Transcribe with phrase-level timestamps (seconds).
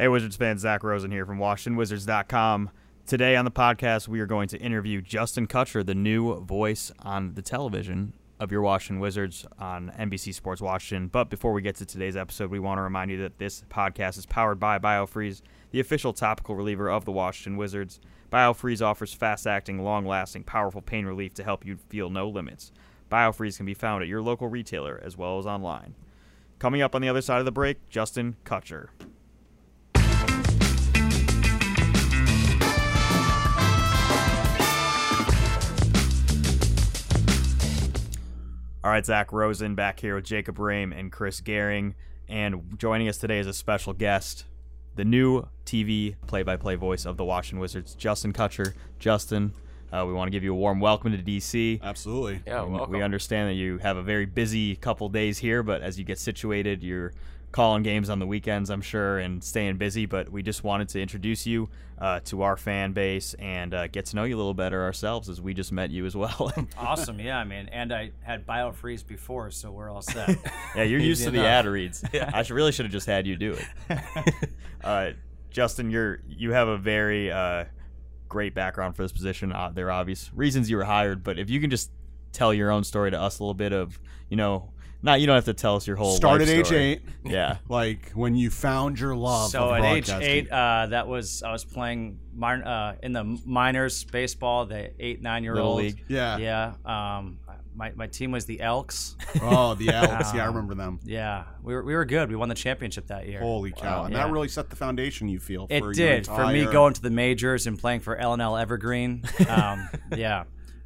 [0.00, 2.70] Hey, Wizards fans, Zach Rosen here from WashingtonWizards.com.
[3.04, 7.34] Today on the podcast, we are going to interview Justin Kutcher, the new voice on
[7.34, 11.08] the television of your Washington Wizards on NBC Sports Washington.
[11.08, 14.16] But before we get to today's episode, we want to remind you that this podcast
[14.16, 18.00] is powered by BioFreeze, the official topical reliever of the Washington Wizards.
[18.32, 22.72] BioFreeze offers fast acting, long lasting, powerful pain relief to help you feel no limits.
[23.10, 25.94] BioFreeze can be found at your local retailer as well as online.
[26.58, 28.88] Coming up on the other side of the break, Justin Kutcher.
[38.82, 41.94] All right, Zach Rosen back here with Jacob Rame and Chris Gehring.
[42.28, 44.46] And joining us today is a special guest,
[44.96, 48.72] the new TV play by play voice of the Washington Wizards, Justin Kutcher.
[48.98, 49.52] Justin,
[49.92, 51.80] uh, we want to give you a warm welcome to DC.
[51.82, 52.40] Absolutely.
[52.46, 52.92] Yeah, We- welcome.
[52.94, 56.18] We understand that you have a very busy couple days here, but as you get
[56.18, 57.12] situated, you're
[57.52, 60.06] calling games on the weekends, I'm sure, and staying busy.
[60.06, 61.68] But we just wanted to introduce you
[61.98, 65.28] uh, to our fan base and uh, get to know you a little better ourselves
[65.28, 66.52] as we just met you as well.
[66.76, 70.36] Awesome, yeah, I mean, and I had BioFreeze before, so we're all set.
[70.76, 71.50] yeah, you're used to the enough.
[71.50, 72.04] ad reads.
[72.32, 73.52] I should really should have just had you do
[73.88, 74.50] it.
[74.82, 75.10] uh,
[75.50, 77.64] Justin, you're you have a very uh,
[78.28, 79.52] great background for this position.
[79.52, 81.90] Uh, there are obvious reasons you were hired, but if you can just
[82.32, 84.70] tell your own story to us a little bit of, you know,
[85.02, 86.80] not you don't have to tell us your whole Start life at age story.
[86.82, 87.56] eight, Yeah.
[87.68, 90.22] like when you found your love so of at age broadcasting.
[90.22, 95.22] eight, uh, that was I was playing min- uh, in the minors baseball, the eight
[95.22, 95.78] nine year Little old.
[95.80, 96.04] league.
[96.08, 96.36] Yeah.
[96.38, 96.74] yeah.
[97.16, 97.38] Um,
[97.74, 99.16] my my team was the Elks.
[99.40, 100.34] Oh, the Elks.
[100.34, 100.98] yeah, I Um, remember them.
[101.04, 102.28] Yeah, we were we were good.
[102.28, 103.40] We won the championship that year.
[103.40, 104.00] Holy cow!
[104.00, 104.24] Wow, and yeah.
[104.24, 105.28] that really set the foundation.
[105.28, 108.16] You feel It your did for me entire- going to the majors and playing for
[108.16, 109.22] L and L Evergreen.
[109.48, 110.44] Um, yeah,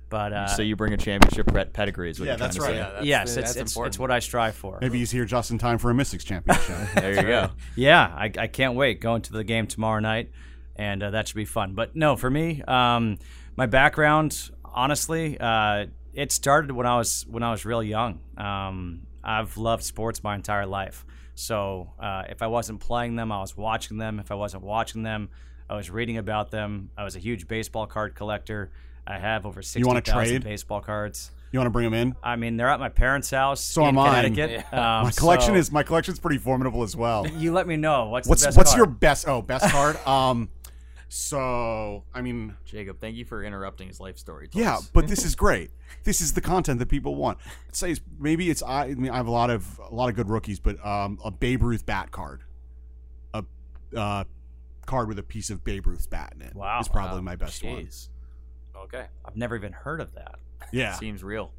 [0.08, 2.56] but uh, so you bring a championship pet- pedigree is what Yeah, you're trying that's
[2.56, 2.70] to right.
[2.70, 2.76] say.
[2.76, 3.92] Yeah, that's yes, it's that's it's, important.
[3.94, 4.78] it's what I strive for.
[4.80, 6.76] Maybe he's here just in time for a Mystics championship.
[6.94, 7.50] There you go.
[7.76, 10.30] Yeah, I, I can't wait going to the game tomorrow night,
[10.76, 11.74] and uh, that should be fun.
[11.74, 13.18] But no, for me, um,
[13.56, 18.20] my background, honestly, uh, it started when I was when I was real young.
[18.36, 21.04] Um, I've loved sports my entire life.
[21.34, 24.20] So uh, if I wasn't playing them, I was watching them.
[24.20, 25.30] If I wasn't watching them,
[25.68, 26.90] I was reading about them.
[26.96, 28.70] I was a huge baseball card collector.
[29.06, 30.44] I have over sixty wanna trade?
[30.44, 31.30] baseball cards.
[31.52, 32.16] you want to bring them in?
[32.22, 34.22] I mean, they're at my parents' house So in am I.
[34.22, 34.72] Connecticut.
[34.72, 37.26] Um, My collection so is my collection's pretty formidable as well.
[37.36, 38.78] You let me know what's What's the best what's card?
[38.78, 39.28] your best?
[39.28, 39.96] Oh, best card.
[40.06, 40.48] Um,
[41.08, 44.48] so I mean, Jacob, thank you for interrupting his life story.
[44.52, 44.90] Yeah, twice.
[44.92, 45.70] but this is great.
[46.02, 47.38] This is the content that people want.
[47.68, 50.08] I'd say it's- maybe it's I, I mean I have a lot of a lot
[50.08, 52.42] of good rookies, but um, a Babe Ruth bat card,
[53.32, 53.44] a
[53.96, 54.24] uh,
[54.86, 56.54] card with a piece of Babe Ruth's bat in it.
[56.54, 56.80] Wow.
[56.80, 57.24] is probably Wow.
[57.24, 57.88] my best one.
[58.74, 58.84] Jeez.
[58.84, 59.06] Okay.
[59.24, 60.36] I've never even heard of that.
[60.72, 61.52] Yeah, seems real.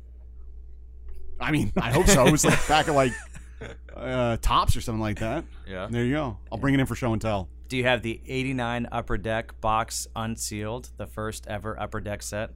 [1.39, 2.25] I mean I hope so.
[2.25, 3.13] It was like back at like
[3.95, 5.45] uh, Topps or something like that.
[5.67, 5.87] Yeah.
[5.89, 6.37] There you go.
[6.51, 7.47] I'll bring it in for show and tell.
[7.69, 12.51] Do you have the 89 Upper Deck box unsealed, the first ever Upper Deck set?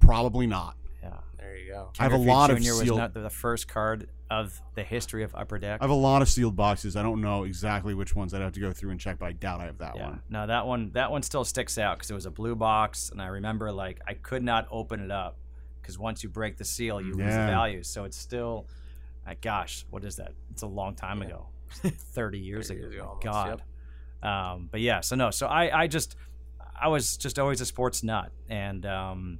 [0.00, 0.76] Probably not.
[1.02, 1.18] Yeah.
[1.38, 1.90] There you go.
[1.98, 2.70] I have a Griffey lot of Jr.
[2.70, 2.98] was sealed.
[2.98, 4.08] not the first card
[4.40, 5.80] of the history of Upper Deck.
[5.80, 6.96] I have a lot of sealed boxes.
[6.96, 9.32] I don't know exactly which ones I'd have to go through and check, but I
[9.32, 10.06] doubt I have that yeah.
[10.06, 10.22] one.
[10.28, 13.20] No, that one that one still sticks out because it was a blue box, and
[13.20, 15.36] I remember like I could not open it up
[15.84, 17.82] because once you break the seal, you lose the value.
[17.82, 18.66] So it's still,
[19.26, 20.32] uh, gosh, what is that?
[20.50, 21.46] It's a long time ago,
[21.82, 22.88] 30 years 30 ago.
[22.90, 23.62] years almost, God.
[24.22, 26.16] Um, but yeah, so no, so I, I just,
[26.80, 29.38] I was just always a sports nut, and um,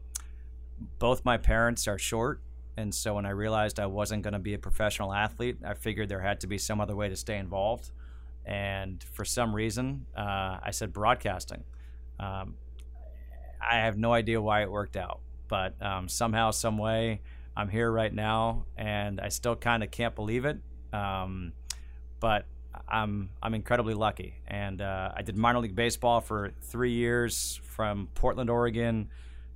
[0.99, 2.41] both my parents are short,
[2.77, 6.09] and so when I realized I wasn't going to be a professional athlete, I figured
[6.09, 7.91] there had to be some other way to stay involved,
[8.45, 11.65] and for some reason, uh, I said broadcasting.
[12.19, 12.55] Um,
[13.61, 17.21] I have no idea why it worked out, but um, somehow, some way,
[17.57, 20.59] I'm here right now, and I still kind of can't believe it.
[20.93, 21.53] Um,
[22.21, 22.47] but
[22.89, 28.09] I'm I'm incredibly lucky, and uh, I did minor league baseball for three years, from
[28.15, 29.09] Portland, Oregon,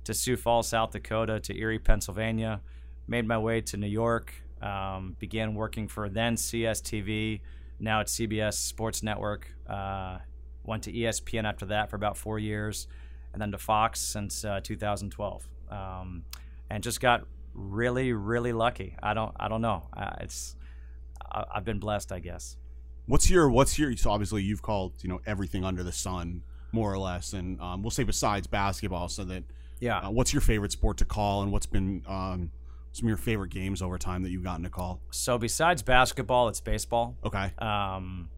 [0.05, 2.61] to Sioux Falls, South Dakota, to Erie, Pennsylvania.
[3.09, 4.33] Made my way to New York.
[4.61, 7.41] Um, began working for then CSTV,
[7.79, 9.51] now it's CBS Sports Network.
[9.67, 10.19] Uh,
[10.63, 12.87] went to ESPN after that for about four years,
[13.33, 15.47] and then to Fox since uh, 2012.
[15.71, 16.23] Um,
[16.69, 17.23] and just got
[17.55, 18.95] really, really lucky.
[19.01, 19.87] I don't I don't know.
[19.95, 20.55] Uh, it's
[21.31, 22.57] I, I've been blessed, I guess.
[23.07, 26.93] What's your what's your so obviously you've called you know everything under the sun more
[26.93, 29.43] or less, and um, we'll say besides basketball, so that
[29.79, 29.99] Yeah.
[29.99, 32.51] uh, what's your favorite sport to call, and what's been um,
[32.91, 34.99] some of your favorite games over time that you've gotten to call?
[35.11, 37.15] So besides basketball, it's baseball.
[37.23, 38.29] Okay, Um,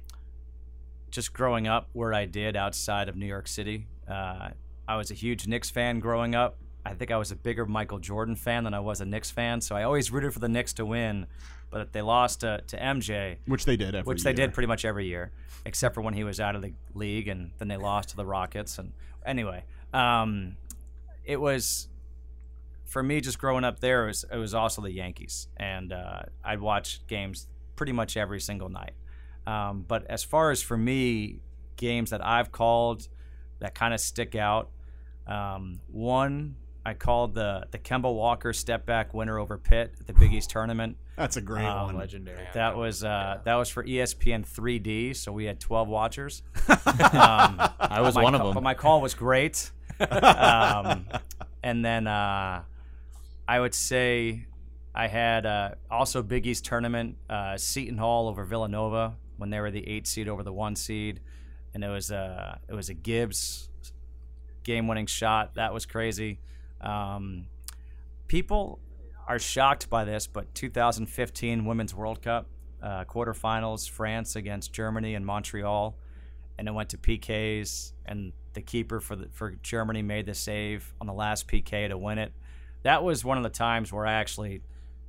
[1.09, 4.49] just growing up where I did outside of New York City, uh,
[4.87, 6.57] I was a huge Knicks fan growing up.
[6.85, 9.61] I think I was a bigger Michael Jordan fan than I was a Knicks fan,
[9.61, 11.27] so I always rooted for the Knicks to win.
[11.69, 14.83] But they lost to, to MJ, which they did every which they did pretty much
[14.83, 15.31] every year,
[15.65, 18.25] except for when he was out of the league, and then they lost to the
[18.25, 18.77] Rockets.
[18.77, 18.91] And
[19.25, 19.63] anyway,
[19.93, 20.57] um,
[21.23, 21.87] it was
[22.91, 24.03] for me just growing up there.
[24.03, 28.39] It was, it was also the Yankees, and uh, I'd watch games pretty much every
[28.41, 28.93] single night.
[29.47, 31.39] Um, but as far as for me,
[31.77, 33.07] games that I've called
[33.59, 34.69] that kind of stick out,
[35.25, 36.55] um, one
[36.85, 40.49] I called the the Kemba Walker step back winner over Pitt at the Big East
[40.55, 40.97] tournament.
[41.15, 41.97] That's a great Um, one.
[41.97, 42.47] Legendary.
[42.53, 46.43] That was uh, that was for ESPN 3D, so we had 12 watchers.
[47.13, 48.53] Um, I was my one of them.
[48.53, 49.71] But my call was great.
[49.99, 51.05] um,
[51.61, 52.63] and then uh,
[53.47, 54.45] I would say
[54.93, 59.71] I had uh, also Big East tournament, uh, Seton Hall over Villanova when they were
[59.71, 61.19] the eight seed over the one seed,
[61.73, 63.69] and it was a it was a Gibbs
[64.63, 65.55] game winning shot.
[65.55, 66.39] That was crazy.
[66.79, 67.47] Um,
[68.27, 68.79] people
[69.27, 72.47] are shocked by this, but 2015 Women's World Cup
[72.81, 75.95] uh, quarterfinals, France against Germany and Montreal,
[76.57, 80.93] and it went to PKs, and the keeper for the, for Germany made the save
[80.99, 82.33] on the last PK to win it.
[82.83, 84.61] That was one of the times where I actually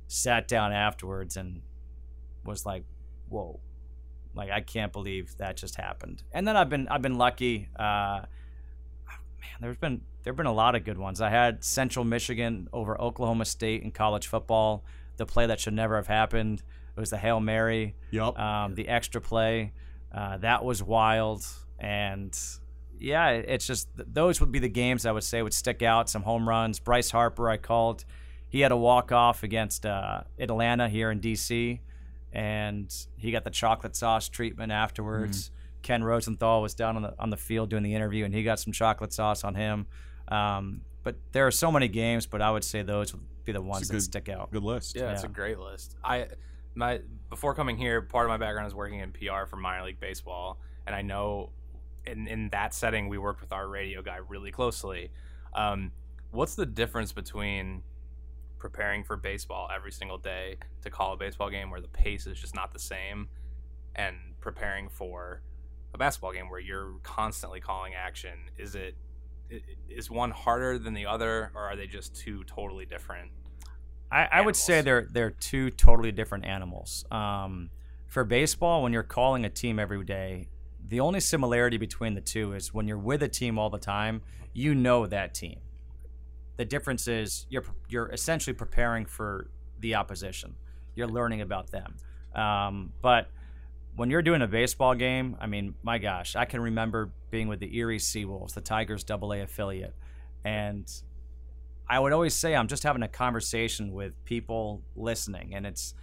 [0.07, 1.61] sat down afterwards and
[2.45, 2.83] was like,
[3.29, 3.59] "Whoa."
[4.35, 6.23] Like I can't believe that just happened.
[6.31, 7.69] And then I've been I've been lucky.
[7.75, 8.21] Uh,
[9.07, 11.21] man, there's been there've been a lot of good ones.
[11.21, 14.83] I had Central Michigan over Oklahoma State in college football.
[15.17, 16.63] The play that should never have happened.
[16.95, 18.37] It was the hail mary, Yep.
[18.39, 19.73] um, the extra play.
[20.11, 21.43] Uh, that was wild,
[21.79, 22.35] and
[22.99, 26.09] yeah, it's just those would be the games I would say would stick out.
[26.09, 26.79] Some home runs.
[26.79, 28.05] Bryce Harper, I called.
[28.49, 31.79] He had a walk off against uh, Atlanta here in DC,
[32.31, 35.51] and he got the chocolate sauce treatment afterwards.
[35.81, 38.59] Ken Rosenthal was down on the on the field doing the interview, and he got
[38.59, 39.85] some chocolate sauce on him.
[40.29, 43.61] Um, but there are so many games, but I would say those would be the
[43.61, 44.51] ones that good- stick out.
[44.51, 44.95] Good list.
[44.95, 45.95] Yeah, it's a great list.
[46.03, 46.27] I
[46.75, 49.99] my before coming here, part of my background is working in PR for minor league
[49.99, 51.49] baseball, and I know
[52.05, 55.11] in in that setting we worked with our radio guy really closely.
[55.55, 55.91] Um,
[56.31, 57.83] what's the difference between
[58.59, 62.39] preparing for baseball every single day to call a baseball game where the pace is
[62.39, 63.27] just not the same,
[63.95, 65.41] and preparing for
[65.93, 68.33] a basketball game where you're constantly calling action?
[68.57, 68.95] Is it
[69.89, 73.31] is one harder than the other, or are they just two totally different?
[74.11, 77.05] I, I would say they're they're two totally different animals.
[77.11, 77.69] Um,
[78.07, 80.49] for baseball, when you're calling a team every day,
[80.93, 84.21] the only similarity between the two is when you're with a team all the time,
[84.53, 85.57] you know that team.
[86.57, 89.49] The difference is you're you're essentially preparing for
[89.79, 90.53] the opposition.
[90.93, 91.95] You're learning about them.
[92.35, 93.31] Um, but
[93.95, 97.59] when you're doing a baseball game, I mean, my gosh, I can remember being with
[97.59, 99.95] the Erie Seawolves, the Tigers Double A affiliate,
[100.45, 100.87] and
[101.89, 105.95] I would always say I'm just having a conversation with people listening, and it's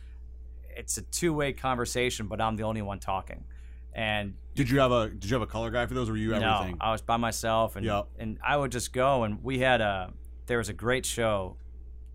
[0.77, 3.45] it's a two way conversation, but I'm the only one talking.
[3.93, 6.09] And Did you have a Did you have a color guy for those?
[6.09, 6.77] Or were you everything?
[6.79, 8.09] no, I was by myself, and Yep.
[8.19, 10.13] and I would just go, and we had a
[10.47, 11.57] there was a great show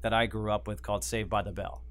[0.01, 1.81] that I grew up with called Saved by the Bell,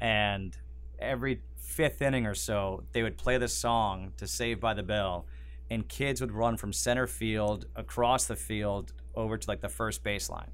[0.00, 0.56] and
[0.98, 5.26] every fifth inning or so they would play the song to Saved by the Bell,
[5.70, 10.02] and kids would run from center field across the field over to like the first
[10.02, 10.50] baseline,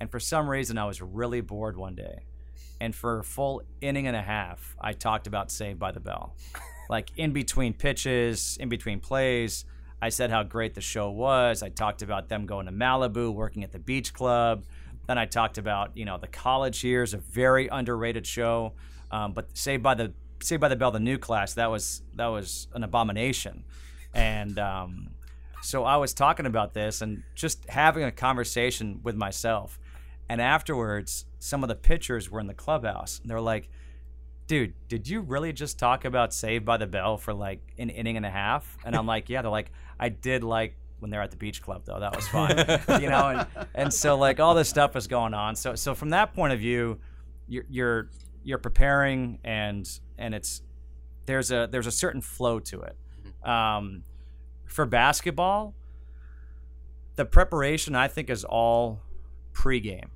[0.00, 2.24] and for some reason I was really bored one day,
[2.80, 6.34] and for a full inning and a half I talked about Saved by the Bell
[6.88, 9.64] like in between pitches, in between plays.
[10.02, 11.62] I said how great the show was.
[11.62, 14.64] I talked about them going to Malibu, working at the beach club.
[15.06, 18.72] Then I talked about you know the college years, a very underrated show.
[19.10, 20.12] Um, but Saved by the
[20.42, 23.64] Saved by the Bell, the new class, that was that was an abomination.
[24.12, 25.10] And um,
[25.62, 29.78] so I was talking about this and just having a conversation with myself.
[30.28, 33.20] And afterwards, some of the pitchers were in the clubhouse.
[33.20, 33.68] And they're like,
[34.46, 38.16] dude, did you really just talk about Saved by the Bell for like an inning
[38.16, 38.76] and a half?
[38.84, 39.42] And I'm like, yeah.
[39.42, 42.00] They're like, I did like when they're at the beach club though.
[42.00, 42.50] That was fun,
[43.02, 43.28] you know.
[43.28, 45.56] And and so like all this stuff is going on.
[45.56, 46.98] So so from that point of view,
[47.48, 48.10] you're you're
[48.42, 50.62] you're preparing and and it's
[51.26, 52.96] there's a there's a certain flow to it.
[53.48, 54.04] Um,
[54.66, 55.74] for basketball,
[57.16, 59.02] the preparation I think is all
[59.52, 60.08] pregame.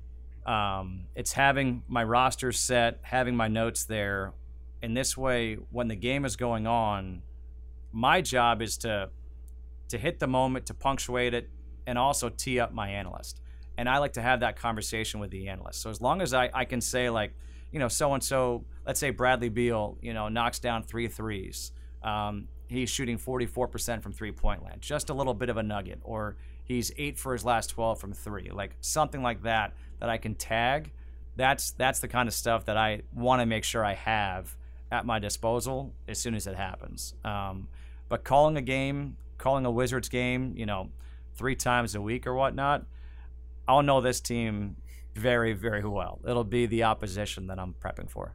[0.45, 4.33] Um, it's having my roster set, having my notes there.
[4.81, 7.21] In this way, when the game is going on,
[7.91, 9.09] my job is to
[9.89, 11.49] to hit the moment, to punctuate it,
[11.87, 13.41] and also tee up my analyst.
[13.77, 15.81] And I like to have that conversation with the analyst.
[15.81, 17.33] So as long as I, I can say like,
[17.71, 21.71] you know, so and so, let's say Bradley Beal, you know, knocks down three threes.
[22.03, 25.99] Um, he's shooting 44% from three point land, just a little bit of a nugget.
[26.03, 26.37] Or
[26.69, 30.35] he's eight for his last 12 from three, like something like that that I can
[30.35, 30.91] tag.
[31.35, 34.55] That's that's the kind of stuff that I want to make sure I have
[34.91, 37.15] at my disposal as soon as it happens.
[37.25, 37.67] Um,
[38.07, 40.89] but calling a game, calling a Wizards game, you know,
[41.35, 42.85] three times a week or whatnot,
[43.67, 44.77] I'll know this team
[45.15, 46.19] very, very well.
[46.27, 48.33] It'll be the opposition that I'm prepping for.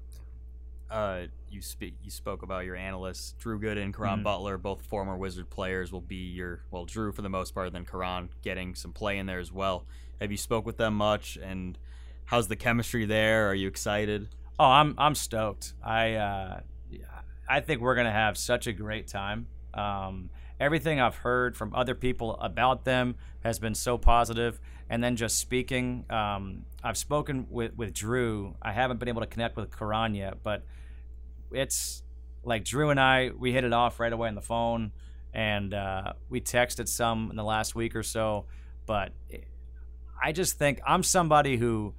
[0.90, 1.94] Uh, you speak.
[2.02, 4.22] You spoke about your analysts, Drew Gooden, Caron Mhm.
[4.24, 7.84] Butler, both former Wizard players, will be your well, Drew for the most part, then
[7.84, 9.86] Caron getting some play in there as well.
[10.20, 11.78] Have you spoke with them much, and
[12.26, 13.48] how's the chemistry there?
[13.48, 14.28] Are you excited?
[14.58, 15.72] Oh, I'm I'm stoked.
[15.82, 16.60] I uh,
[17.48, 19.48] I think we're gonna have such a great time.
[19.74, 24.60] Um, everything I've heard from other people about them has been so positive.
[24.88, 28.54] And then just speaking, um, I've spoken with, with Drew.
[28.62, 30.64] I haven't been able to connect with Caron yet, but
[31.50, 32.02] it's
[32.44, 34.92] like Drew and I, we hit it off right away on the phone,
[35.32, 38.44] and uh, we texted some in the last week or so.
[38.86, 39.12] But
[40.22, 41.94] I just think I'm somebody who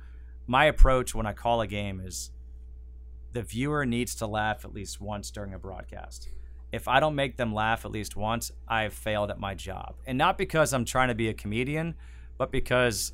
[0.47, 2.31] my approach when I call a game is
[3.33, 6.29] the viewer needs to laugh at least once during a broadcast.
[6.71, 9.95] If I don't make them laugh at least once, I've failed at my job.
[10.05, 11.95] And not because I'm trying to be a comedian,
[12.37, 13.13] but because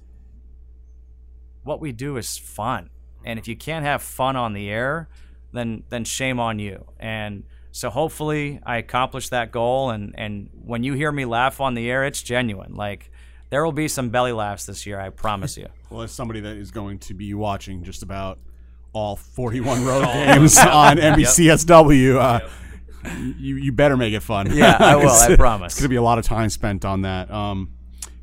[1.64, 2.90] what we do is fun.
[3.24, 5.10] And if you can't have fun on the air,
[5.54, 6.86] then then shame on you.
[7.00, 11.74] And so hopefully I accomplish that goal and and when you hear me laugh on
[11.76, 12.74] the air, it's genuine.
[12.74, 13.12] Like
[13.50, 15.68] there will be some belly laughs this year, I promise you.
[15.92, 18.40] Well, as somebody that is going to be watching just about
[18.94, 22.48] all 41 road games on NBCSW, uh,
[23.38, 24.56] you you better make it fun.
[24.56, 25.74] Yeah, I will, I promise.
[25.74, 27.30] It's going to be a lot of time spent on that.
[27.32, 27.72] Um,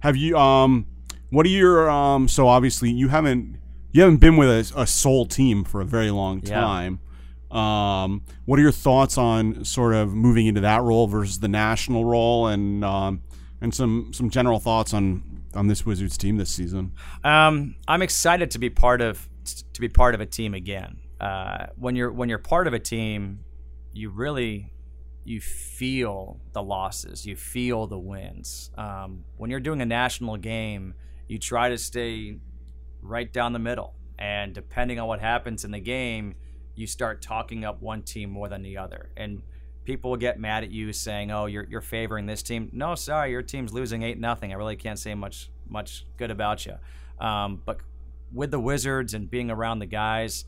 [0.01, 0.37] have you?
[0.37, 0.87] Um,
[1.31, 1.91] what are your?
[1.91, 3.59] Um, so obviously you haven't
[3.93, 6.61] you haven't been with a, a sole team for a very long Yeah.
[6.61, 7.01] time.
[7.51, 12.05] Um, what are your thoughts on sort of moving into that role versus the national
[12.05, 13.23] role, and um,
[13.61, 15.23] and some some general thoughts on
[15.55, 16.93] on this Wizards team this season?
[17.25, 19.29] Um, I'm excited to be part of
[19.73, 20.99] to be part of a team again.
[21.21, 23.41] Uh, when you're when you're part of a team,
[23.93, 24.73] you really
[25.25, 28.71] you feel the losses, you feel the wins.
[28.79, 30.95] Um, when you're doing a national game,
[31.27, 32.39] you try to stay
[33.03, 36.35] right down the middle, and depending on what happens in the game,
[36.75, 39.43] you start talking up one team more than the other, and
[39.85, 43.31] people will get mad at you saying, "Oh, you're you're favoring this team." No, sorry,
[43.31, 44.53] your team's losing eight nothing.
[44.53, 46.75] I really can't say much much good about you.
[47.21, 47.81] Um, but
[48.33, 50.45] with the Wizards and being around the guys,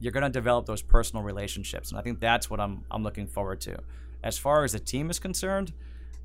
[0.00, 3.26] you're going to develop those personal relationships, and I think that's what I'm I'm looking
[3.26, 3.78] forward to.
[4.22, 5.72] As far as the team is concerned,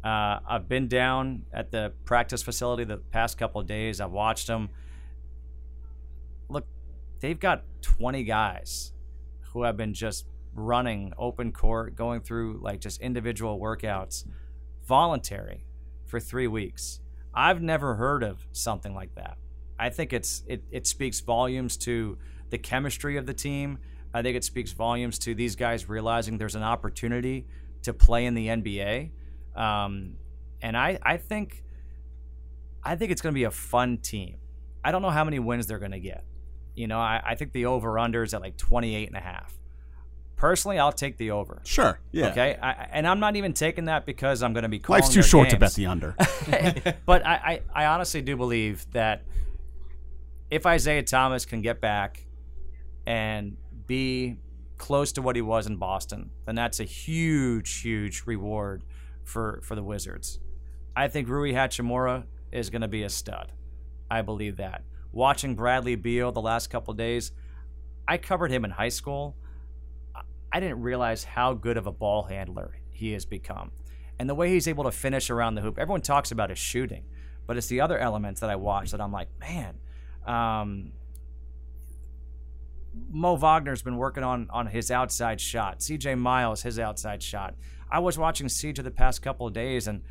[0.04, 4.02] uh, I've been down at the practice facility the past couple of days.
[4.02, 4.70] I've watched them.
[6.50, 6.66] Look,
[7.20, 8.92] they've got 20 guys
[9.52, 10.26] who have been just
[10.56, 14.26] running open court, going through like just individual workouts,
[14.86, 15.66] voluntary,
[16.06, 17.00] for three weeks.
[17.34, 19.38] I've never heard of something like that.
[19.80, 22.18] I think it's it, it speaks volumes to
[22.54, 23.80] the chemistry of the team.
[24.14, 27.48] I think it speaks volumes to these guys realizing there's an opportunity
[27.82, 29.10] to play in the NBA.
[29.56, 30.18] Um,
[30.62, 31.64] and I, I think
[32.84, 34.38] I think it's going to be a fun team.
[34.84, 36.26] I don't know how many wins they're going to get.
[36.76, 39.58] You know, I, I think the over under is at like 28 and a half.
[40.36, 41.60] Personally, I'll take the over.
[41.64, 42.00] Sure.
[42.12, 42.28] Yeah.
[42.28, 45.14] Okay, I, and I'm not even taking that because I'm going to be calling Life's
[45.14, 46.16] too short to bet the under.
[47.06, 49.24] but I, I, I honestly do believe that
[50.52, 52.28] if Isaiah Thomas can get back
[53.06, 53.58] and
[53.88, 54.38] be
[54.78, 58.84] close to what he was in Boston, then that's a huge, huge reward
[59.24, 60.40] for, for the Wizards.
[60.96, 63.52] I think Rui Hachimura is going to be a stud.
[64.12, 64.84] I believe that.
[65.12, 67.32] Watching Bradley Beal the last couple days,
[68.08, 69.36] I covered him in high school.
[70.16, 73.72] I- I didn't realize how good of a ball handler he has become.
[74.20, 75.80] And the way he's able to finish around the hoop.
[75.80, 77.06] Everyone talks about his shooting,
[77.48, 79.80] but it's the other elements that I watch that I'm like, man,
[80.28, 80.92] um,
[83.10, 85.80] Mo Wagner's been working on on his outside shot.
[85.80, 87.56] CJ Miles, his outside shot.
[87.90, 90.02] I was watching CJ the past couple of days, and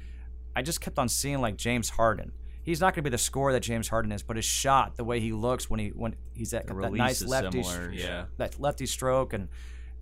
[0.54, 2.32] I just kept on seeing like James Harden.
[2.64, 5.02] He's not going to be the scorer that James Harden is, but his shot, the
[5.02, 8.26] way he looks when he when he's at The that nice lefty, similar, yeah.
[8.36, 9.48] that lefty stroke, and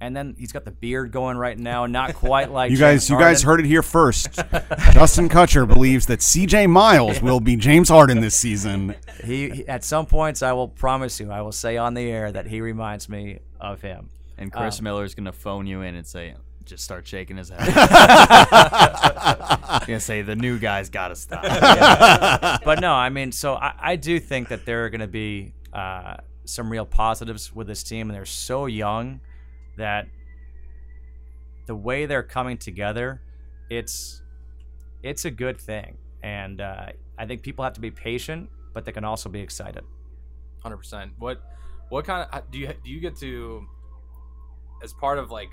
[0.01, 3.11] and then he's got the beard going right now, not quite like You James guys,
[3.11, 4.35] you guys heard it here first.
[4.93, 6.67] Justin Kutcher believes that C.J.
[6.69, 8.95] Miles will be James Harden this season.
[9.25, 12.33] He, he- at some points, I will promise you, I will say on the air
[12.33, 14.09] that he reminds me of him.
[14.39, 17.61] And Chris Miller is gonna phone you in and say, just start shaking his head.
[19.81, 21.43] He's gonna say the new guy's got to stop.
[22.65, 25.53] but no, I mean, so I, I do think that there are going to be
[25.73, 29.21] uh, some real positives with this team, and they're so young
[29.81, 30.07] that
[31.67, 33.21] the way they're coming together,
[33.69, 34.23] it's
[35.03, 35.97] it's a good thing.
[36.23, 36.87] And uh,
[37.19, 39.85] I think people have to be patient, but they can also be excited.
[40.63, 41.13] Hundred percent.
[41.19, 41.43] What
[41.89, 43.67] what kind of do you do you get to
[44.83, 45.51] as part of like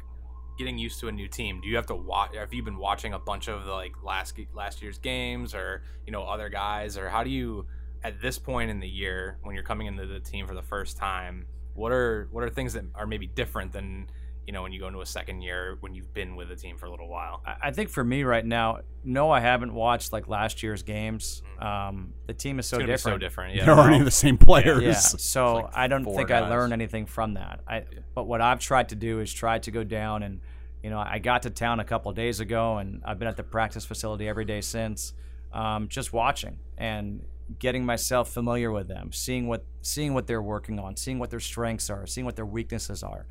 [0.58, 1.62] getting used to a new team?
[1.62, 2.36] Do you have to watch?
[2.36, 6.12] Have you been watching a bunch of the like last last year's games, or you
[6.12, 7.66] know other guys, or how do you
[8.04, 10.98] at this point in the year when you're coming into the team for the first
[10.98, 11.46] time?
[11.76, 14.10] What are what are things that are maybe different than
[14.48, 16.77] you know when you go into a second year when you've been with the team
[16.77, 17.42] for a little while?
[17.46, 21.44] I I think for me right now, no, I haven't watched like last year's games.
[21.60, 23.20] Um, the team is so It's different.
[23.20, 23.56] be so different.
[23.58, 23.80] They're Yeah.
[23.82, 24.82] already the same players.
[24.84, 26.44] Yeah, so like I don't think guys.
[26.44, 27.60] I learned anything from that.
[27.68, 27.84] I,
[28.16, 30.39] but what I've tried to do is try to go down and,
[30.82, 33.44] you know, I got to town a couple days ago and I've been at the
[33.44, 35.13] practice facility every day since,
[35.51, 37.25] um, just watching and
[37.60, 41.39] getting myself familiar with them, seeing what seeing what they're working on, seeing what their
[41.42, 43.25] strengths are, seeing what their weaknesses are.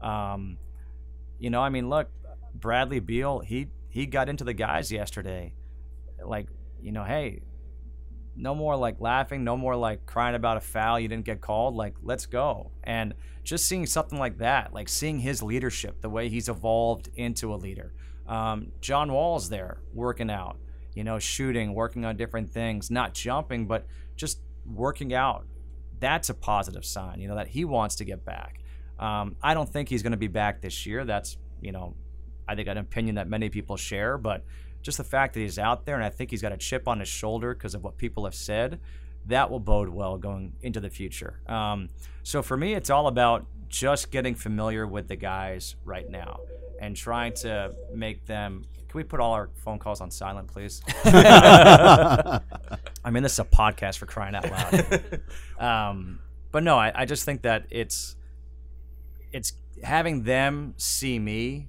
[0.00, 0.58] Um,
[1.38, 2.08] you know, I mean, look,
[2.54, 5.54] Bradley Beal, he he got into the guys yesterday,
[6.24, 6.48] like,
[6.80, 7.40] you know, hey,
[8.36, 11.74] no more like laughing, no more like crying about a foul you didn't get called.
[11.74, 12.70] Like, let's go.
[12.84, 17.52] And just seeing something like that, like seeing his leadership, the way he's evolved into
[17.52, 17.92] a leader.
[18.26, 20.58] Um, John Wall's there working out,
[20.94, 23.86] you know, shooting, working on different things, not jumping, but
[24.16, 25.46] just working out.
[25.98, 28.60] That's a positive sign, you know, that he wants to get back.
[28.98, 31.04] Um, I don't think he's going to be back this year.
[31.04, 31.94] That's, you know,
[32.46, 34.44] I think an opinion that many people share, but
[34.82, 37.00] just the fact that he's out there and I think he's got a chip on
[37.00, 38.80] his shoulder because of what people have said,
[39.26, 41.40] that will bode well going into the future.
[41.46, 41.88] Um,
[42.22, 46.40] so for me, it's all about just getting familiar with the guys right now
[46.80, 48.64] and trying to make them.
[48.88, 50.80] Can we put all our phone calls on silent, please?
[51.04, 52.40] I
[53.10, 55.20] mean, this is a podcast for crying out loud.
[55.58, 58.16] um, but no, I, I just think that it's
[59.32, 61.68] it's having them see me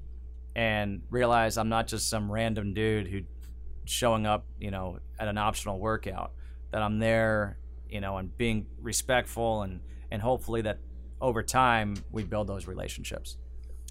[0.55, 3.21] and realize I'm not just some random dude who
[3.85, 6.31] showing up, you know, at an optional workout.
[6.71, 7.57] That I'm there,
[7.89, 10.79] you know, and being respectful and and hopefully that
[11.21, 13.37] over time we build those relationships.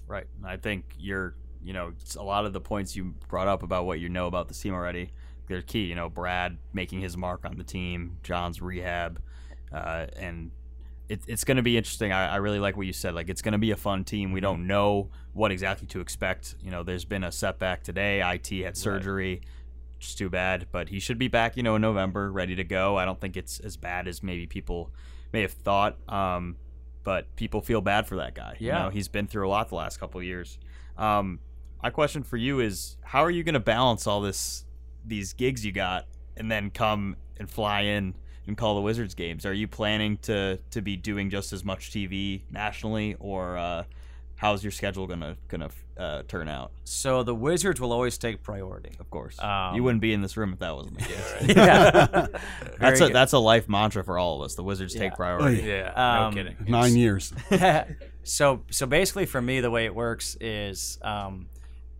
[0.07, 0.25] Right.
[0.43, 3.99] I think you're, you know, a lot of the points you brought up about what
[3.99, 5.11] you know about the team already,
[5.47, 5.83] they're key.
[5.83, 9.21] You know, Brad making his mark on the team, John's rehab,
[9.71, 10.51] uh, and
[11.09, 12.11] it, it's going to be interesting.
[12.11, 13.15] I, I really like what you said.
[13.15, 14.31] Like, it's going to be a fun team.
[14.31, 16.55] We don't know what exactly to expect.
[16.61, 18.21] You know, there's been a setback today.
[18.21, 19.41] IT had surgery.
[19.99, 22.95] Just too bad, but he should be back, you know, in November, ready to go.
[22.97, 24.91] I don't think it's as bad as maybe people
[25.33, 25.97] may have thought.
[26.07, 26.55] Um,
[27.03, 28.55] but people feel bad for that guy.
[28.59, 28.83] You Yeah.
[28.83, 30.57] know, he's been through a lot the last couple of years.
[30.97, 31.39] Um,
[31.83, 34.63] my question for you is, how are you going to balance all this,
[35.05, 36.05] these gigs you got,
[36.37, 38.15] and then come and fly in
[38.49, 39.45] and call the Wizards games?
[39.45, 43.83] Are you planning to to be doing just as much TV nationally, or uh,
[44.35, 46.71] how's your schedule gonna gonna uh, turn out?
[46.83, 48.95] So the Wizards will always take priority.
[48.99, 51.35] Of course, Um, you wouldn't be in this room if that wasn't the case.
[51.55, 51.91] yeah.
[52.79, 54.55] that's Very a that's a life mantra for all of us.
[54.55, 55.01] The Wizards Yeah.
[55.01, 55.61] take priority.
[55.61, 55.93] Yeah.
[55.95, 56.57] Um, no kidding.
[56.67, 57.31] Nine years.
[58.23, 61.47] so so basically for me the way it works is um,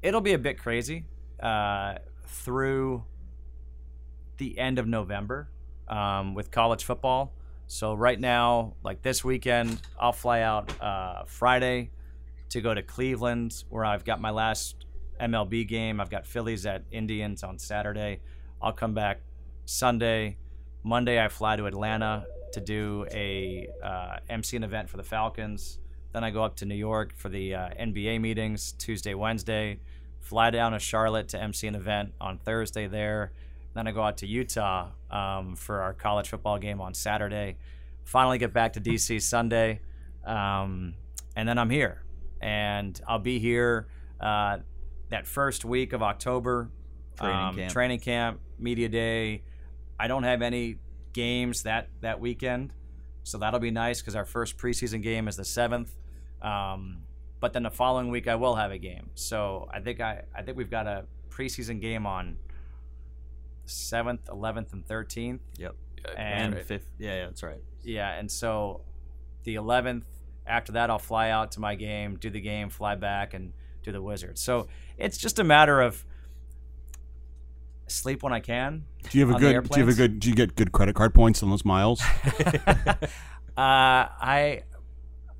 [0.01, 1.05] it'll be a bit crazy
[1.41, 3.03] uh, through
[4.37, 5.49] the end of November
[5.89, 7.33] um, with college football.
[7.67, 11.91] So right now, like this weekend, I'll fly out uh, Friday
[12.49, 14.85] to go to Cleveland where I've got my last
[15.21, 15.99] MLB game.
[15.99, 18.21] I've got Phillies at Indians on Saturday.
[18.61, 19.21] I'll come back
[19.65, 20.37] Sunday.
[20.83, 25.79] Monday, I fly to Atlanta to do a uh, MC an event for the Falcons.
[26.11, 29.79] Then I go up to New York for the uh, NBA meetings Tuesday, Wednesday.
[30.21, 33.31] Fly down to Charlotte to MC an event on Thursday there.
[33.73, 37.57] Then I go out to Utah um, for our college football game on Saturday.
[38.03, 39.81] Finally get back to DC Sunday,
[40.25, 40.95] um,
[41.35, 42.03] and then I'm here.
[42.41, 43.87] And I'll be here
[44.19, 44.57] uh,
[45.09, 46.71] that first week of October.
[47.17, 47.71] Training um, camp.
[47.71, 49.43] Training camp, media day.
[49.99, 50.77] I don't have any
[51.13, 52.73] games that that weekend,
[53.23, 55.91] so that'll be nice because our first preseason game is the seventh.
[56.41, 57.03] Um,
[57.39, 59.09] but then the following week I will have a game.
[59.15, 62.37] So I think I I think we've got a preseason game on
[63.69, 65.41] seventh, eleventh, and thirteenth.
[65.57, 65.75] Yep.
[66.17, 66.89] And And fifth.
[66.97, 67.61] Yeah, yeah, that's right.
[67.83, 68.81] yeah, and so
[69.43, 70.03] the 11th,
[70.47, 73.53] after that, I'll fly out to my game, do the game, fly back, and
[73.83, 74.41] do the Wizards.
[74.41, 76.05] So it's just a matter of
[77.87, 78.85] sleep when I can.
[79.09, 79.69] Do you have a good?
[79.69, 80.19] Do you have a good?
[80.19, 82.01] Do you get good credit card points on those miles?
[82.67, 83.05] uh,
[83.57, 84.63] I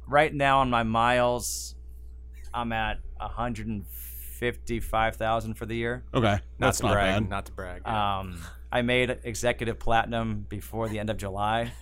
[0.08, 1.76] right now on my miles,
[2.54, 3.00] I'm at
[4.41, 6.04] 155,000 for the year.
[6.13, 7.21] Okay, Not that's to not brag.
[7.23, 7.30] bad.
[7.30, 7.88] Not to brag.
[7.88, 8.39] Um,
[8.71, 11.71] I made executive platinum before the end of July.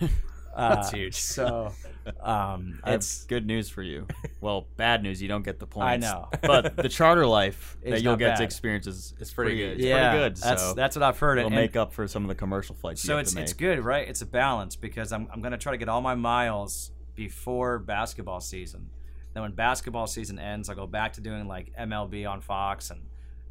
[0.56, 1.14] Uh, That's huge.
[1.14, 1.72] So
[2.20, 4.08] um, it's good news for you.
[4.40, 6.04] Well, bad news, you don't get the points.
[6.04, 6.28] I know.
[6.42, 8.42] But the charter life that you'll not get to bad.
[8.42, 9.76] experience is, is pretty pretty good.
[9.78, 10.36] It's yeah, pretty good.
[10.38, 11.38] That's so that's what I've heard.
[11.38, 13.36] it'll and- make up for some of the commercial flights you so have it's to
[13.36, 13.42] make.
[13.44, 14.08] it's good, right?
[14.08, 18.40] It's a balance because I'm I'm gonna try to get all my miles before basketball
[18.40, 18.90] season.
[19.38, 23.02] Then when basketball season ends, I'll go back to doing like MLB on Fox, and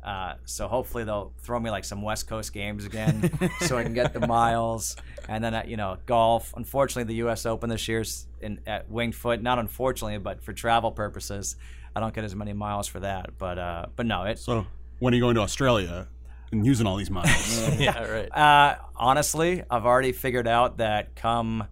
[0.03, 3.93] uh, so hopefully they'll throw me like some West Coast games again, so I can
[3.93, 4.97] get the miles.
[5.29, 6.53] And then uh, you know golf.
[6.57, 7.45] Unfortunately, the U.S.
[7.45, 9.41] Open this year's in at Winged Foot.
[9.41, 11.55] Not unfortunately, but for travel purposes,
[11.95, 13.37] I don't get as many miles for that.
[13.37, 14.67] But uh, but no, it's So
[14.99, 16.09] when are you going to Australia
[16.51, 17.79] and using all these miles?
[17.79, 18.37] yeah, right.
[18.37, 21.65] Uh, honestly, I've already figured out that come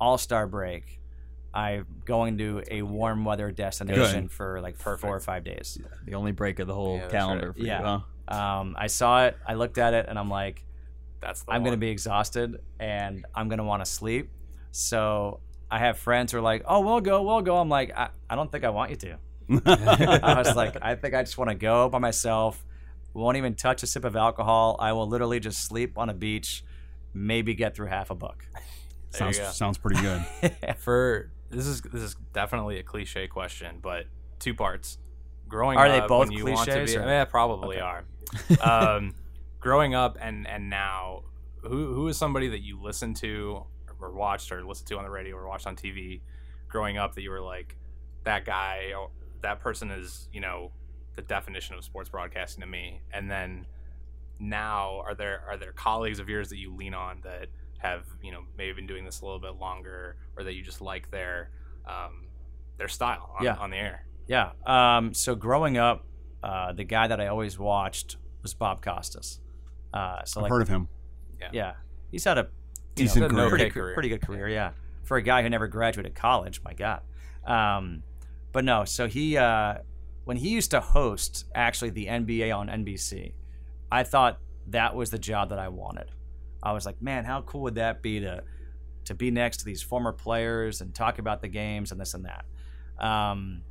[0.00, 1.00] All Star break,
[1.56, 4.32] I'm going to a warm weather destination Good.
[4.32, 5.78] for like for four or five days.
[6.04, 7.54] the only break of the whole Yeah, calendar right.
[7.56, 8.00] for you, Yeah.
[8.28, 8.36] huh?
[8.60, 10.64] Um, I saw it, I looked at it, and I'm like,
[11.20, 14.30] That's the I'm going to be exhausted and I'm going to want to sleep.
[14.72, 15.40] So
[15.70, 17.56] I have friends who are like, oh, we'll go, we'll go.
[17.56, 19.18] I'm like, I, I don't think I want you to.
[20.22, 22.62] I was like, I think I just want to go by myself.
[23.14, 24.76] Won't even touch a sip of alcohol.
[24.78, 26.62] I will literally just sleep on a beach,
[27.14, 28.44] maybe get through half a book.
[29.12, 30.24] There sounds sounds pretty good.
[30.78, 34.06] for this is this is definitely a cliche question, but
[34.38, 34.98] two parts.
[35.48, 37.80] Growing Are they up, both want to cliches, be, or- yeah, probably Okay.
[37.80, 38.04] are.
[38.96, 39.14] Um,
[39.60, 41.22] growing up and and now,
[41.62, 43.64] who who is somebody that you listened to
[44.00, 46.20] or watched or listened to on the radio or watched on TV
[46.68, 47.76] growing up that you were like
[48.24, 49.10] that guy or
[49.42, 50.72] that person is you know
[51.14, 53.64] the definition of sports broadcasting to me, and then
[54.38, 57.48] now are there are there colleagues of yours that you lean on that
[57.86, 60.80] have you know maybe been doing this a little bit longer or that you just
[60.80, 61.50] like their
[61.86, 62.26] um,
[62.78, 63.54] their style on, Yeah.
[63.56, 64.50] on the air Yeah.
[64.66, 66.04] Um, so growing up,
[66.42, 69.40] uh, the guy that I always watched was Bob Costas.
[69.94, 70.88] Uh, so I've like, heard of him.
[71.40, 71.72] yeah, yeah.
[72.10, 72.48] he's had a
[72.96, 73.48] Decent know, career.
[73.50, 73.94] pretty, career.
[73.94, 74.48] pretty good career.
[74.48, 74.70] Yeah,
[75.04, 77.02] for a guy who never graduated college, my God.
[77.46, 78.02] Um,
[78.52, 79.74] but no, so he uh,
[80.24, 83.32] when he used to host actually the NBA on NBC,
[83.92, 86.10] I thought that was the job that I wanted.
[86.66, 88.42] I was like, man, how cool would that be to
[89.04, 92.26] to be next to these former players and talk about the games and this and
[92.26, 92.44] that.
[92.98, 93.62] Um,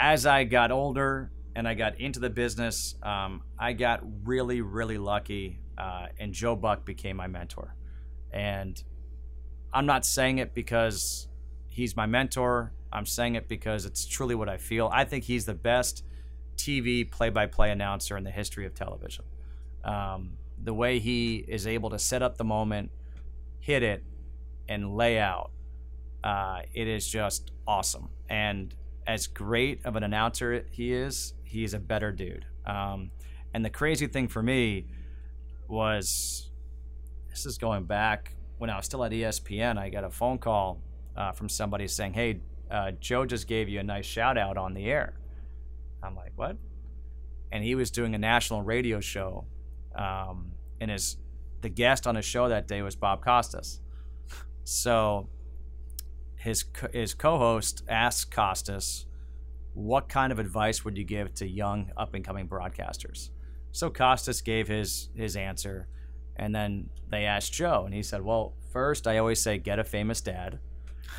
[0.00, 4.98] as I got older and I got into the business, um, I got really, really
[4.98, 7.76] lucky, uh, and Joe Buck became my mentor.
[8.32, 8.82] And
[9.72, 11.28] I'm not saying it because
[11.68, 12.72] he's my mentor.
[12.92, 14.90] I'm saying it because it's truly what I feel.
[14.92, 16.04] I think he's the best
[16.56, 19.24] TV play-by-play announcer in the history of television.
[19.84, 22.90] Um, the way he is able to set up the moment,
[23.60, 24.04] hit it,
[24.68, 25.50] and lay out,
[26.24, 28.08] uh, it is just awesome.
[28.28, 28.74] And
[29.06, 32.44] as great of an announcer he is, he is a better dude.
[32.66, 33.10] Um,
[33.54, 34.86] and the crazy thing for me
[35.68, 36.50] was
[37.30, 39.78] this is going back when I was still at ESPN.
[39.78, 40.80] I got a phone call
[41.16, 42.40] uh, from somebody saying, "Hey,
[42.70, 45.14] uh, Joe just gave you a nice shout out on the air."
[46.02, 46.56] I'm like, "What?"
[47.50, 49.46] And he was doing a national radio show,
[49.98, 51.16] um, and his
[51.60, 53.80] the guest on his show that day was Bob Costas.
[54.64, 55.28] So
[56.36, 59.06] his co- his co-host asked Costas,
[59.74, 63.30] "What kind of advice would you give to young up and coming broadcasters?"
[63.72, 65.88] So Costas gave his his answer,
[66.36, 69.84] and then they asked Joe, and he said, "Well, first I always say get a
[69.84, 70.60] famous dad."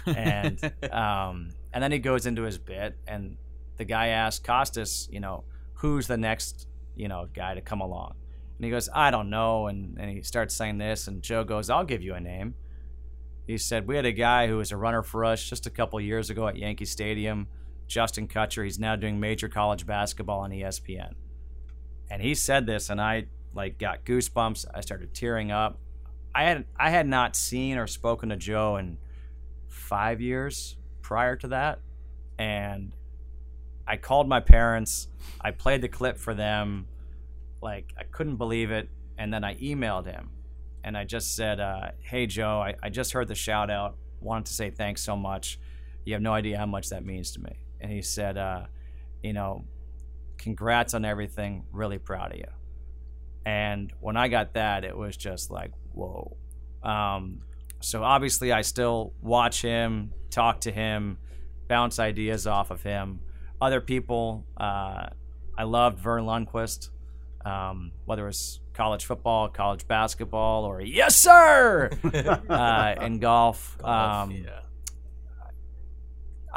[0.05, 3.37] and um, and then he goes into his bit, and
[3.77, 8.15] the guy asked Costas, you know, who's the next, you know, guy to come along,
[8.59, 11.69] and he goes, I don't know, and and he starts saying this, and Joe goes,
[11.69, 12.55] I'll give you a name.
[13.47, 15.99] He said we had a guy who was a runner for us just a couple
[16.01, 17.47] years ago at Yankee Stadium,
[17.87, 18.65] Justin Kutcher.
[18.65, 21.13] He's now doing major college basketball on ESPN,
[22.11, 24.65] and he said this, and I like got goosebumps.
[24.75, 25.79] I started tearing up.
[26.35, 28.97] I had I had not seen or spoken to Joe in
[29.69, 31.79] five years prior to that.
[32.37, 32.93] And
[33.87, 35.07] I called my parents.
[35.41, 36.87] I played the clip for them.
[37.61, 38.89] Like, I couldn't believe it.
[39.17, 40.29] And then I emailed him
[40.83, 43.97] and I just said, uh, Hey, Joe, I, I just heard the shout out.
[44.21, 45.59] Wanted to say thanks so much.
[46.05, 47.51] You have no idea how much that means to me.
[47.81, 48.65] And he said, uh,
[49.21, 49.65] You know,
[50.37, 51.65] congrats on everything.
[51.71, 52.45] Really proud of you.
[53.45, 56.37] And when I got that, it was just like, whoa.
[56.83, 57.41] Um,
[57.81, 61.17] so obviously, I still watch him, talk to him,
[61.67, 63.21] bounce ideas off of him.
[63.61, 65.07] Other people, uh,
[65.57, 66.89] I loved Verne Lundquist,
[67.49, 71.89] um, whether it's college football, college basketball, or yes, sir,
[72.49, 73.77] uh, in golf.
[73.83, 74.59] Um, yeah.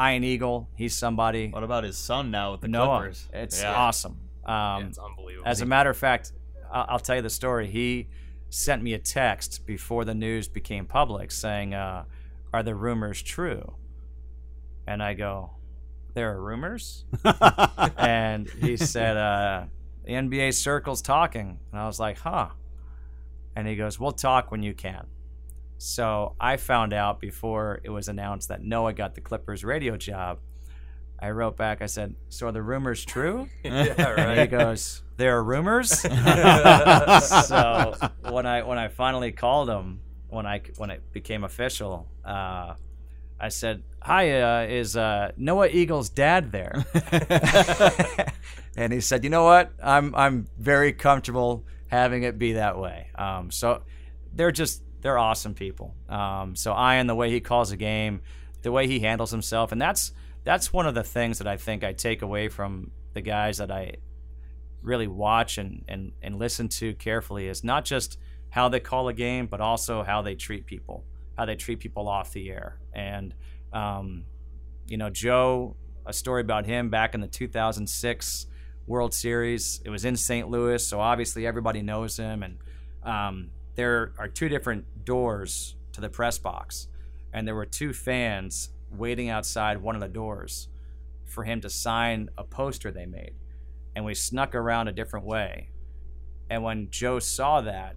[0.00, 1.48] Ian Eagle, he's somebody.
[1.50, 3.28] What about his son now with the Noah, Clippers?
[3.32, 3.74] it's Yeah.
[3.74, 4.18] awesome.
[4.46, 6.32] Yeah, Um, it's unbelievable as a matter of fact,
[6.72, 7.66] I'll, I'll tell you the story.
[7.68, 8.08] He
[8.48, 12.04] sent me a text before the news became public saying, uh,
[12.52, 13.74] "Are the rumors true?"
[14.86, 15.50] And I go,
[16.14, 17.04] "There are rumors."
[17.98, 19.64] and he said, uh,
[20.04, 22.48] "The NBA circle's talking," and I was like, "Huh."
[23.54, 25.06] And he goes, "We'll talk when you can."
[25.78, 30.38] So I found out before it was announced that Noah got the Clippers radio job.
[31.18, 31.82] I wrote back.
[31.82, 37.94] I said, "So are the rumors true?" yeah, And he goes, "There are rumors." so
[38.28, 42.74] when I when I finally called him, when I when it became official, uh,
[43.38, 46.84] I said, "Hi, uh, is uh, Noah Eagle's dad there?"
[48.84, 49.72] and he said, "You know what?
[49.82, 53.82] I'm I'm very comfortable having it be that way." Um, so
[54.34, 55.94] they're just they're awesome people.
[56.08, 58.22] Um, so Ian, the way he calls a game,
[58.62, 60.12] the way he handles himself, and that's
[60.44, 63.70] that's one of the things that I think I take away from the guys that
[63.70, 63.96] I
[64.82, 68.18] really watch and, and, and listen to carefully is not just
[68.50, 71.04] how they call a game, but also how they treat people,
[71.36, 72.78] how they treat people off the air.
[72.92, 73.34] And,
[73.72, 74.24] um,
[74.86, 78.46] you know, Joe, a story about him back in the 2006
[78.86, 79.80] World Series.
[79.84, 80.48] It was in St.
[80.48, 82.42] Louis, so obviously everybody knows him.
[82.42, 82.58] And
[83.02, 86.88] um, there are two different doors to the press box,
[87.32, 90.68] and there were two fans waiting outside one of the doors
[91.24, 93.34] for him to sign a poster they made.
[93.94, 95.70] And we snuck around a different way.
[96.50, 97.96] And when Joe saw that,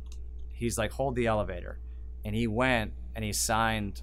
[0.54, 1.80] he's like, hold the elevator.
[2.24, 4.02] And he went and he signed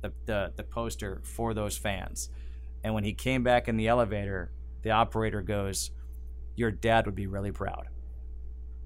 [0.00, 2.30] the, the, the poster for those fans.
[2.82, 4.50] And when he came back in the elevator,
[4.82, 5.90] the operator goes,
[6.60, 7.88] Your dad would be really proud.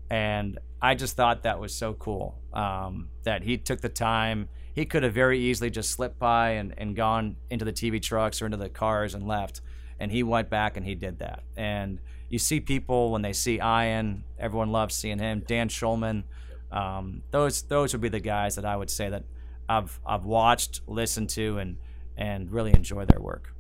[0.09, 4.49] And I just thought that was so cool um, that he took the time.
[4.75, 8.41] He could have very easily just slipped by and, and gone into the TV trucks
[8.41, 9.61] or into the cars and left.
[9.99, 11.43] And he went back and he did that.
[11.57, 15.43] And you see people when they see Ian, everyone loves seeing him.
[15.45, 16.23] Dan Shulman,
[16.71, 19.25] um, those those would be the guys that I would say that
[19.69, 21.77] I've I've watched, listened to, and
[22.17, 23.53] and really enjoy their work.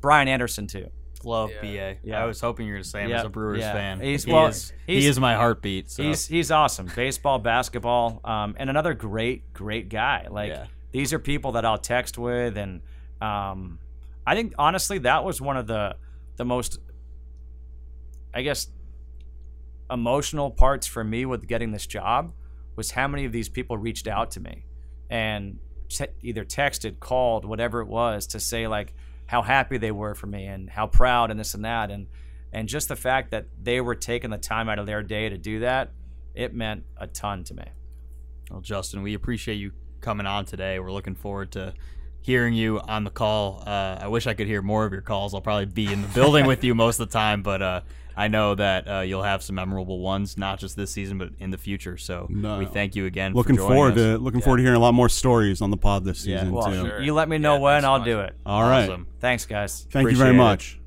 [0.00, 0.90] Brian Anderson too.
[1.24, 1.60] Love Yeah.
[1.60, 1.96] BA.
[2.02, 2.22] Yeah.
[2.22, 3.72] I was hoping you were going to say him Yeah, as a Brewers yeah.
[3.72, 4.00] fan.
[4.00, 5.90] He's- he, well, is, he's- he is my heartbeat.
[5.90, 6.02] So.
[6.02, 6.90] He's he's awesome.
[6.94, 10.26] Baseball, basketball, um, and another great great guy.
[10.30, 10.66] Like Yeah.
[10.92, 12.82] these are people that I'll text with, and
[13.20, 13.78] um,
[14.26, 15.96] I think honestly that was one of the
[16.36, 16.78] the most,
[18.34, 18.68] I guess,
[19.90, 22.32] emotional parts for me with getting this job
[22.76, 24.64] was how many of these people reached out to me
[25.10, 25.58] and
[25.88, 28.94] te- either texted, called, whatever it was, to say like
[29.32, 32.06] how happy they were for me and how proud and this and that and
[32.52, 35.38] and just the fact that they were taking the time out of their day to
[35.38, 35.90] do that,
[36.34, 37.64] it meant a ton to me.
[38.50, 40.78] Well, Justin, we appreciate you coming on today.
[40.78, 41.72] We're looking forward to
[42.20, 43.62] hearing you on the call.
[43.66, 45.32] Uh, I wish I could hear more of your calls.
[45.32, 47.80] I'll probably be in the building with you most of the time, but uh,
[48.16, 51.50] I know that uh, you'll have some memorable ones, not just this season, but in
[51.50, 51.96] the future.
[51.96, 52.58] So No.
[52.58, 53.32] we thank you again.
[53.32, 53.96] looking for forward us.
[53.98, 56.38] to looking forward to hearing a lot more stories on the pod this Yeah.
[56.40, 56.74] season Well, too.
[56.86, 57.00] Sure.
[57.00, 58.06] you let me know Yeah, when, I'll much.
[58.06, 58.34] do it.
[58.44, 58.84] All right.
[58.88, 59.06] Awesome.
[59.20, 59.86] Thanks, guys.
[59.90, 60.38] Thank you Appreciate very it.
[60.38, 60.78] much.